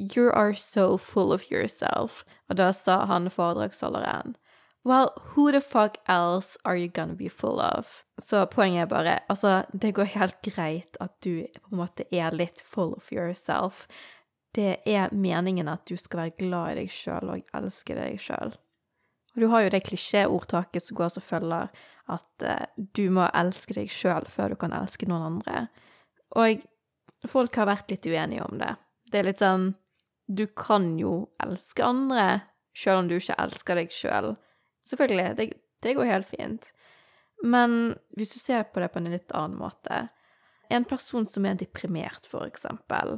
You 0.00 0.30
are 0.32 0.56
so 0.56 0.96
full 0.96 1.30
of 1.30 1.50
yourself. 1.50 2.24
Og 2.48 2.56
da 2.56 2.70
sa 2.72 3.04
han 3.04 3.28
foredragsholderen 3.28 4.38
Well, 4.82 5.10
who 5.34 5.52
the 5.52 5.60
fuck 5.60 5.98
else 6.08 6.56
are 6.64 6.74
you 6.74 6.88
gonna 6.88 7.12
be 7.12 7.28
full 7.28 7.60
of? 7.60 8.06
Så 8.18 8.46
poenget 8.46 8.82
er 8.82 8.86
bare 8.86 9.18
Altså, 9.28 9.64
det 9.72 9.94
går 9.94 10.16
helt 10.16 10.40
greit 10.40 10.96
at 11.00 11.12
du 11.20 11.44
på 11.44 11.72
en 11.72 11.82
måte 11.82 12.08
er 12.10 12.32
litt 12.32 12.64
full 12.64 12.94
of 12.96 13.12
yourself. 13.12 13.86
Det 14.56 14.80
er 14.88 15.14
meningen 15.14 15.68
at 15.70 15.84
du 15.86 15.94
skal 16.00 16.24
være 16.24 16.36
glad 16.40 16.72
i 16.72 16.80
deg 16.80 16.92
sjøl 16.94 17.30
og 17.36 17.54
elske 17.54 17.94
deg 17.94 18.18
sjøl. 18.22 18.56
Og 19.34 19.42
du 19.42 19.46
har 19.52 19.62
jo 19.62 19.72
det 19.72 19.84
klisjéordtaket 19.86 20.84
som 20.84 20.98
går 20.98 21.12
som 21.14 21.22
følger 21.22 21.70
at 22.10 22.44
uh, 22.46 22.66
du 22.98 23.04
må 23.14 23.28
elske 23.36 23.76
deg 23.76 23.92
sjøl 23.94 24.26
før 24.30 24.54
du 24.54 24.60
kan 24.60 24.74
elske 24.74 25.06
noen 25.06 25.28
andre. 25.28 25.68
Og 26.38 26.64
folk 27.30 27.58
har 27.60 27.70
vært 27.70 27.92
litt 27.92 28.08
uenige 28.10 28.46
om 28.46 28.58
det. 28.58 28.74
Det 29.10 29.20
er 29.20 29.30
litt 29.30 29.42
sånn 29.42 29.72
Du 30.30 30.46
kan 30.46 30.92
jo 30.98 31.30
elske 31.42 31.82
andre 31.82 32.42
sjøl 32.76 33.00
om 33.02 33.08
du 33.10 33.16
ikke 33.16 33.38
elsker 33.42 33.80
deg 33.80 33.94
sjøl. 33.94 34.34
Selvfølgelig, 34.86 35.34
det, 35.38 35.46
det 35.82 35.94
går 35.98 36.10
helt 36.10 36.30
fint. 36.30 36.70
Men 37.42 37.96
hvis 38.18 38.34
du 38.34 38.38
ser 38.38 38.66
på 38.70 38.82
det 38.82 38.92
på 38.92 39.00
en 39.00 39.10
litt 39.10 39.32
annen 39.32 39.58
måte 39.58 40.08
En 40.70 40.84
person 40.86 41.26
som 41.26 41.46
er 41.46 41.56
deprimert, 41.58 42.28
for 42.30 42.46
eksempel. 42.46 43.16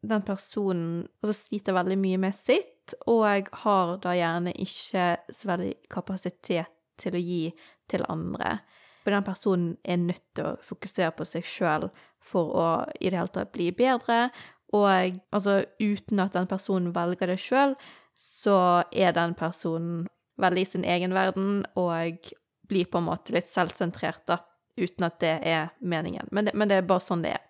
Den 0.00 0.22
personen 0.24 1.08
altså, 1.20 1.34
sliter 1.36 1.76
veldig 1.76 1.98
mye 2.00 2.20
med 2.22 2.36
sitt, 2.36 2.94
og 3.10 3.50
har 3.62 3.96
da 4.02 4.14
gjerne 4.16 4.54
ikke 4.58 5.12
så 5.28 5.50
veldig 5.52 5.74
kapasitet 5.92 6.70
til 7.00 7.16
å 7.16 7.22
gi 7.22 7.42
til 7.90 8.06
andre. 8.08 8.58
For 9.04 9.14
den 9.14 9.26
personen 9.26 9.74
er 9.84 10.00
nødt 10.00 10.24
til 10.36 10.50
å 10.50 10.56
fokusere 10.64 11.12
på 11.16 11.26
seg 11.28 11.46
sjøl 11.48 11.88
for 12.20 12.56
å 12.56 12.68
i 13.00 13.10
det 13.10 13.18
hele 13.18 13.32
tatt 13.32 13.52
bli 13.54 13.70
bedre. 13.76 14.28
Og 14.76 15.20
altså, 15.34 15.62
uten 15.80 16.22
at 16.22 16.36
den 16.36 16.48
personen 16.50 16.94
velger 16.94 17.32
det 17.32 17.40
sjøl, 17.42 17.74
så 18.20 18.84
er 18.92 19.14
den 19.16 19.34
personen 19.38 20.04
veldig 20.40 20.64
i 20.64 20.68
sin 20.68 20.84
egen 20.84 21.14
verden 21.16 21.64
og 21.80 22.32
blir 22.70 22.88
på 22.88 23.00
en 23.00 23.08
måte 23.08 23.34
litt 23.34 23.48
selvsentrert, 23.50 24.22
da, 24.28 24.38
uten 24.78 25.06
at 25.08 25.18
det 25.22 25.36
er 25.48 25.72
meningen. 25.80 26.28
Men 26.30 26.46
det, 26.46 26.54
men 26.54 26.70
det 26.70 26.78
er 26.78 26.86
bare 26.88 27.04
sånn 27.04 27.24
det 27.24 27.34
er. 27.38 27.46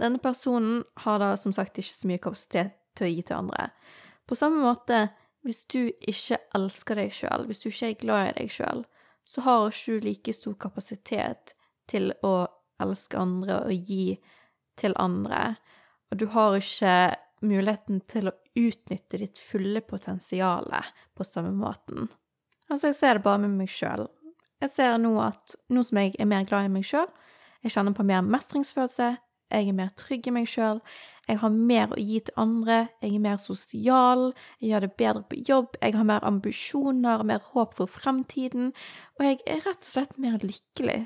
Denne 0.00 0.18
personen 0.22 0.82
har 1.04 1.20
da 1.22 1.34
som 1.38 1.54
sagt 1.54 1.78
ikke 1.78 1.94
så 1.94 2.08
mye 2.10 2.22
kapasitet 2.22 2.74
til 2.98 3.06
å 3.06 3.12
gi 3.12 3.22
til 3.26 3.36
andre. 3.36 3.68
På 4.26 4.38
samme 4.38 4.62
måte, 4.64 5.08
hvis 5.44 5.64
du 5.70 5.92
ikke 6.00 6.40
elsker 6.56 6.98
deg 6.98 7.12
sjøl, 7.14 7.46
hvis 7.48 7.62
du 7.62 7.68
ikke 7.70 7.90
er 7.90 8.00
glad 8.00 8.28
i 8.30 8.36
deg 8.40 8.54
sjøl, 8.54 8.84
så 9.24 9.44
har 9.44 9.68
ikke 9.68 9.98
du 9.98 10.06
like 10.08 10.34
stor 10.36 10.56
kapasitet 10.60 11.54
til 11.90 12.12
å 12.24 12.34
elske 12.82 13.20
andre 13.20 13.60
og 13.68 13.90
gi 13.90 14.16
til 14.80 14.96
andre. 15.00 15.54
Og 16.10 16.20
du 16.20 16.26
har 16.32 16.56
ikke 16.58 16.96
muligheten 17.44 18.00
til 18.08 18.30
å 18.30 18.36
utnytte 18.56 19.20
ditt 19.20 19.40
fulle 19.40 19.82
potensial 19.84 20.70
på 21.14 21.26
samme 21.26 21.52
måten. 21.56 22.08
Altså, 22.70 22.88
jeg 22.88 22.98
ser 22.98 23.18
det 23.18 23.26
bare 23.26 23.42
med 23.44 23.58
meg 23.58 23.70
sjøl. 23.70 24.06
Jeg 24.62 24.72
ser 24.72 24.96
nå 24.98 25.12
at 25.20 25.56
nå 25.68 25.82
som 25.84 26.00
jeg 26.00 26.14
er 26.18 26.28
mer 26.30 26.46
glad 26.48 26.68
i 26.68 26.72
meg 26.72 26.86
sjøl, 26.88 27.10
jeg 27.64 27.72
kjenner 27.72 27.96
på 27.96 28.04
mer 28.04 28.24
mestringsfølelse, 28.24 29.14
jeg 29.52 29.68
er 29.68 29.76
mer 29.76 29.90
trygg 29.98 30.28
i 30.28 30.34
meg 30.34 30.48
sjøl, 30.50 30.80
jeg 31.28 31.40
har 31.40 31.52
mer 31.54 31.94
å 31.94 32.00
gi 32.00 32.20
til 32.26 32.36
andre, 32.40 32.78
jeg 33.00 33.14
er 33.16 33.24
mer 33.24 33.40
sosial, 33.40 34.26
jeg 34.60 34.70
gjør 34.70 34.84
det 34.84 34.92
bedre 35.00 35.24
på 35.30 35.40
jobb, 35.48 35.78
jeg 35.80 35.96
har 35.96 36.08
mer 36.08 36.26
ambisjoner, 36.28 37.24
mer 37.24 37.42
håp 37.54 37.76
for 37.78 37.90
fremtiden, 37.90 38.72
og 39.16 39.26
jeg 39.28 39.40
er 39.48 39.64
rett 39.64 39.80
og 39.80 39.90
slett 39.90 40.16
mer 40.20 40.36
lykkelig. 40.44 41.00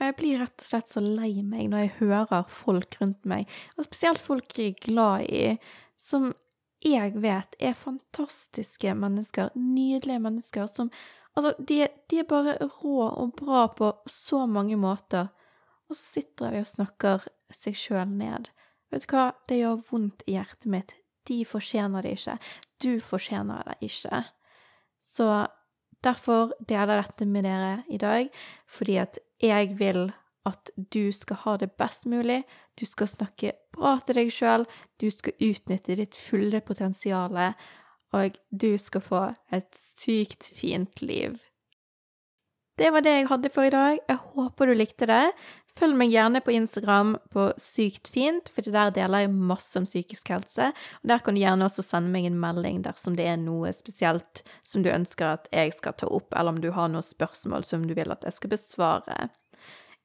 Og 0.00 0.06
jeg 0.08 0.16
blir 0.18 0.40
rett 0.42 0.58
og 0.58 0.66
slett 0.66 0.90
så 0.90 1.02
lei 1.04 1.44
meg 1.46 1.70
når 1.70 1.84
jeg 1.84 1.96
hører 2.00 2.46
folk 2.50 2.98
rundt 3.00 3.26
meg, 3.28 3.50
og 3.76 3.86
spesielt 3.86 4.22
folk 4.22 4.58
jeg 4.58 4.74
er 4.74 4.86
glad 4.86 5.28
i, 5.30 5.44
som 6.00 6.32
jeg 6.82 7.14
vet 7.22 7.54
er 7.62 7.78
fantastiske 7.78 8.94
mennesker, 8.98 9.52
nydelige 9.54 10.22
mennesker 10.22 10.70
som 10.70 10.90
Altså, 11.32 11.54
de, 11.64 11.86
de, 12.10 12.18
er 12.20 12.26
bare 12.28 12.58
rå 12.60 13.06
og 13.08 13.30
bra 13.38 13.62
på 13.72 13.86
så 14.04 14.42
mange 14.44 14.76
måter, 14.76 15.30
og 15.88 15.96
så 15.96 16.18
sitter 16.18 16.52
de 16.52 16.60
og 16.60 16.68
snakker 16.68 17.24
seg 17.56 17.76
sjøl 17.78 18.08
ned. 18.08 18.50
Vet 18.92 19.06
du 19.06 19.14
hva, 19.14 19.30
det 19.48 19.60
gjør 19.62 19.82
vondt 19.90 20.24
i 20.26 20.36
hjertet 20.36 20.68
mitt. 20.72 20.96
De 21.28 21.42
fortjener 21.46 22.04
det 22.04 22.16
ikke. 22.18 22.38
Du 22.82 22.92
fortjener 23.00 23.62
det 23.68 23.76
ikke. 23.88 24.24
Så 25.02 25.28
derfor 26.04 26.52
deler 26.68 26.98
jeg 26.98 27.06
dette 27.06 27.28
med 27.30 27.46
dere 27.46 27.76
i 27.88 28.00
dag, 28.02 28.32
fordi 28.66 28.98
at 29.02 29.20
jeg 29.42 29.78
vil 29.78 30.10
at 30.48 30.72
du 30.74 31.12
skal 31.14 31.38
ha 31.44 31.54
det 31.60 31.70
best 31.78 32.06
mulig, 32.10 32.42
du 32.74 32.82
skal 32.86 33.10
snakke 33.10 33.52
bra 33.74 33.98
til 34.02 34.18
deg 34.18 34.32
sjøl, 34.34 34.66
du 34.98 35.06
skal 35.14 35.38
utnytte 35.38 35.96
ditt 35.98 36.18
fulle 36.18 36.60
potensial, 36.66 37.38
og 38.12 38.38
du 38.50 38.72
skal 38.78 39.04
få 39.06 39.22
et 39.54 39.70
sykt 39.78 40.50
fint 40.58 41.02
liv. 41.02 41.38
Det 42.78 42.88
var 42.92 43.04
det 43.04 43.12
jeg 43.12 43.28
hadde 43.28 43.50
for 43.52 43.68
i 43.68 43.72
dag. 43.72 43.98
Jeg 44.08 44.16
håper 44.32 44.66
du 44.66 44.74
likte 44.74 45.06
det. 45.06 45.26
Følg 45.78 45.96
meg 45.96 46.10
gjerne 46.12 46.42
på 46.44 46.52
Instagram 46.52 47.14
på 47.32 47.46
Sykt 47.60 48.10
fint, 48.12 48.50
for 48.52 48.66
der 48.68 48.92
deler 48.92 49.24
jeg 49.24 49.32
masse 49.32 49.78
om 49.80 49.86
psykisk 49.88 50.28
helse. 50.34 50.68
Og 51.00 51.08
Der 51.08 51.22
kan 51.24 51.34
du 51.34 51.40
gjerne 51.40 51.64
også 51.64 51.84
sende 51.86 52.12
meg 52.12 52.28
en 52.28 52.40
melding 52.40 52.82
dersom 52.84 53.16
det 53.16 53.26
er 53.30 53.38
noe 53.40 53.72
spesielt 53.72 54.44
som 54.62 54.84
du 54.84 54.90
ønsker 54.92 55.38
at 55.38 55.48
jeg 55.52 55.72
skal 55.72 55.96
ta 55.96 56.10
opp, 56.12 56.28
eller 56.36 56.52
om 56.52 56.60
du 56.60 56.70
har 56.76 56.92
noen 56.92 57.06
spørsmål 57.06 57.64
som 57.64 57.86
du 57.88 57.96
vil 57.96 58.12
at 58.12 58.26
jeg 58.28 58.36
skal 58.36 58.52
besvare. 58.52 59.30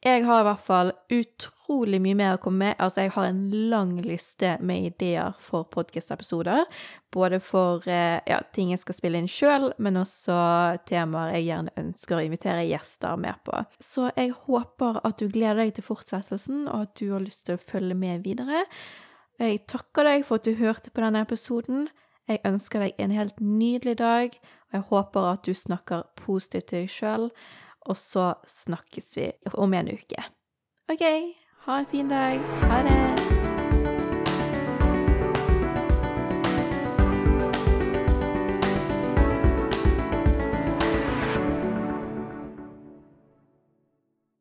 Jeg 0.05 0.27
har 0.27 0.43
i 0.43 0.45
hvert 0.45 0.61
fall 0.61 0.91
utrolig 1.09 1.97
mye 2.03 2.15
mer 2.19 2.35
å 2.35 2.41
komme 2.41 2.67
med. 2.67 2.75
Altså, 2.77 3.01
jeg 3.01 3.15
har 3.15 3.31
en 3.31 3.39
lang 3.71 3.95
liste 4.05 4.51
med 4.61 4.91
ideer 4.91 5.33
for 5.41 5.65
podkast-episoder. 5.73 6.67
Både 7.13 7.39
for 7.41 7.81
eh, 7.89 8.19
ja, 8.29 8.37
ting 8.53 8.69
jeg 8.69 8.83
skal 8.83 8.97
spille 8.99 9.17
inn 9.17 9.31
sjøl, 9.31 9.71
men 9.81 9.97
også 9.97 10.37
temaer 10.85 11.33
jeg 11.39 11.47
gjerne 11.47 11.75
ønsker 11.81 12.19
å 12.19 12.21
invitere 12.27 12.67
gjester 12.69 13.17
med 13.25 13.41
på. 13.47 13.63
Så 13.81 14.11
jeg 14.11 14.35
håper 14.45 15.01
at 15.01 15.17
du 15.17 15.31
gleder 15.33 15.63
deg 15.63 15.73
til 15.79 15.89
fortsettelsen, 15.89 16.67
og 16.69 16.85
at 16.85 16.95
du 17.01 17.09
har 17.15 17.25
lyst 17.25 17.47
til 17.49 17.57
å 17.57 17.65
følge 17.73 17.97
med 17.97 18.21
videre. 18.27 18.67
Jeg 19.41 19.65
takker 19.65 20.05
deg 20.05 20.29
for 20.29 20.37
at 20.37 20.45
du 20.45 20.61
hørte 20.61 20.93
på 20.93 21.01
denne 21.01 21.25
episoden. 21.25 21.89
Jeg 22.29 22.45
ønsker 22.45 22.85
deg 22.85 23.01
en 23.01 23.17
helt 23.17 23.41
nydelig 23.41 23.97
dag, 23.97 24.41
og 24.69 24.77
jeg 24.77 24.89
håper 24.93 25.31
at 25.33 25.47
du 25.47 25.57
snakker 25.57 26.05
positivt 26.21 26.69
til 26.69 26.85
deg 26.85 26.93
sjøl 26.93 27.31
og 27.87 27.97
så 27.99 28.33
snakkes 28.47 29.17
vi 29.17 29.31
om 29.53 29.73
en 29.73 29.93
uke. 29.95 30.27
OK, 30.91 31.07
ha 31.67 31.79
en 31.79 31.89
fin 31.91 32.11
dag. 32.11 32.39
Ha 32.67 32.83
det. 32.87 33.26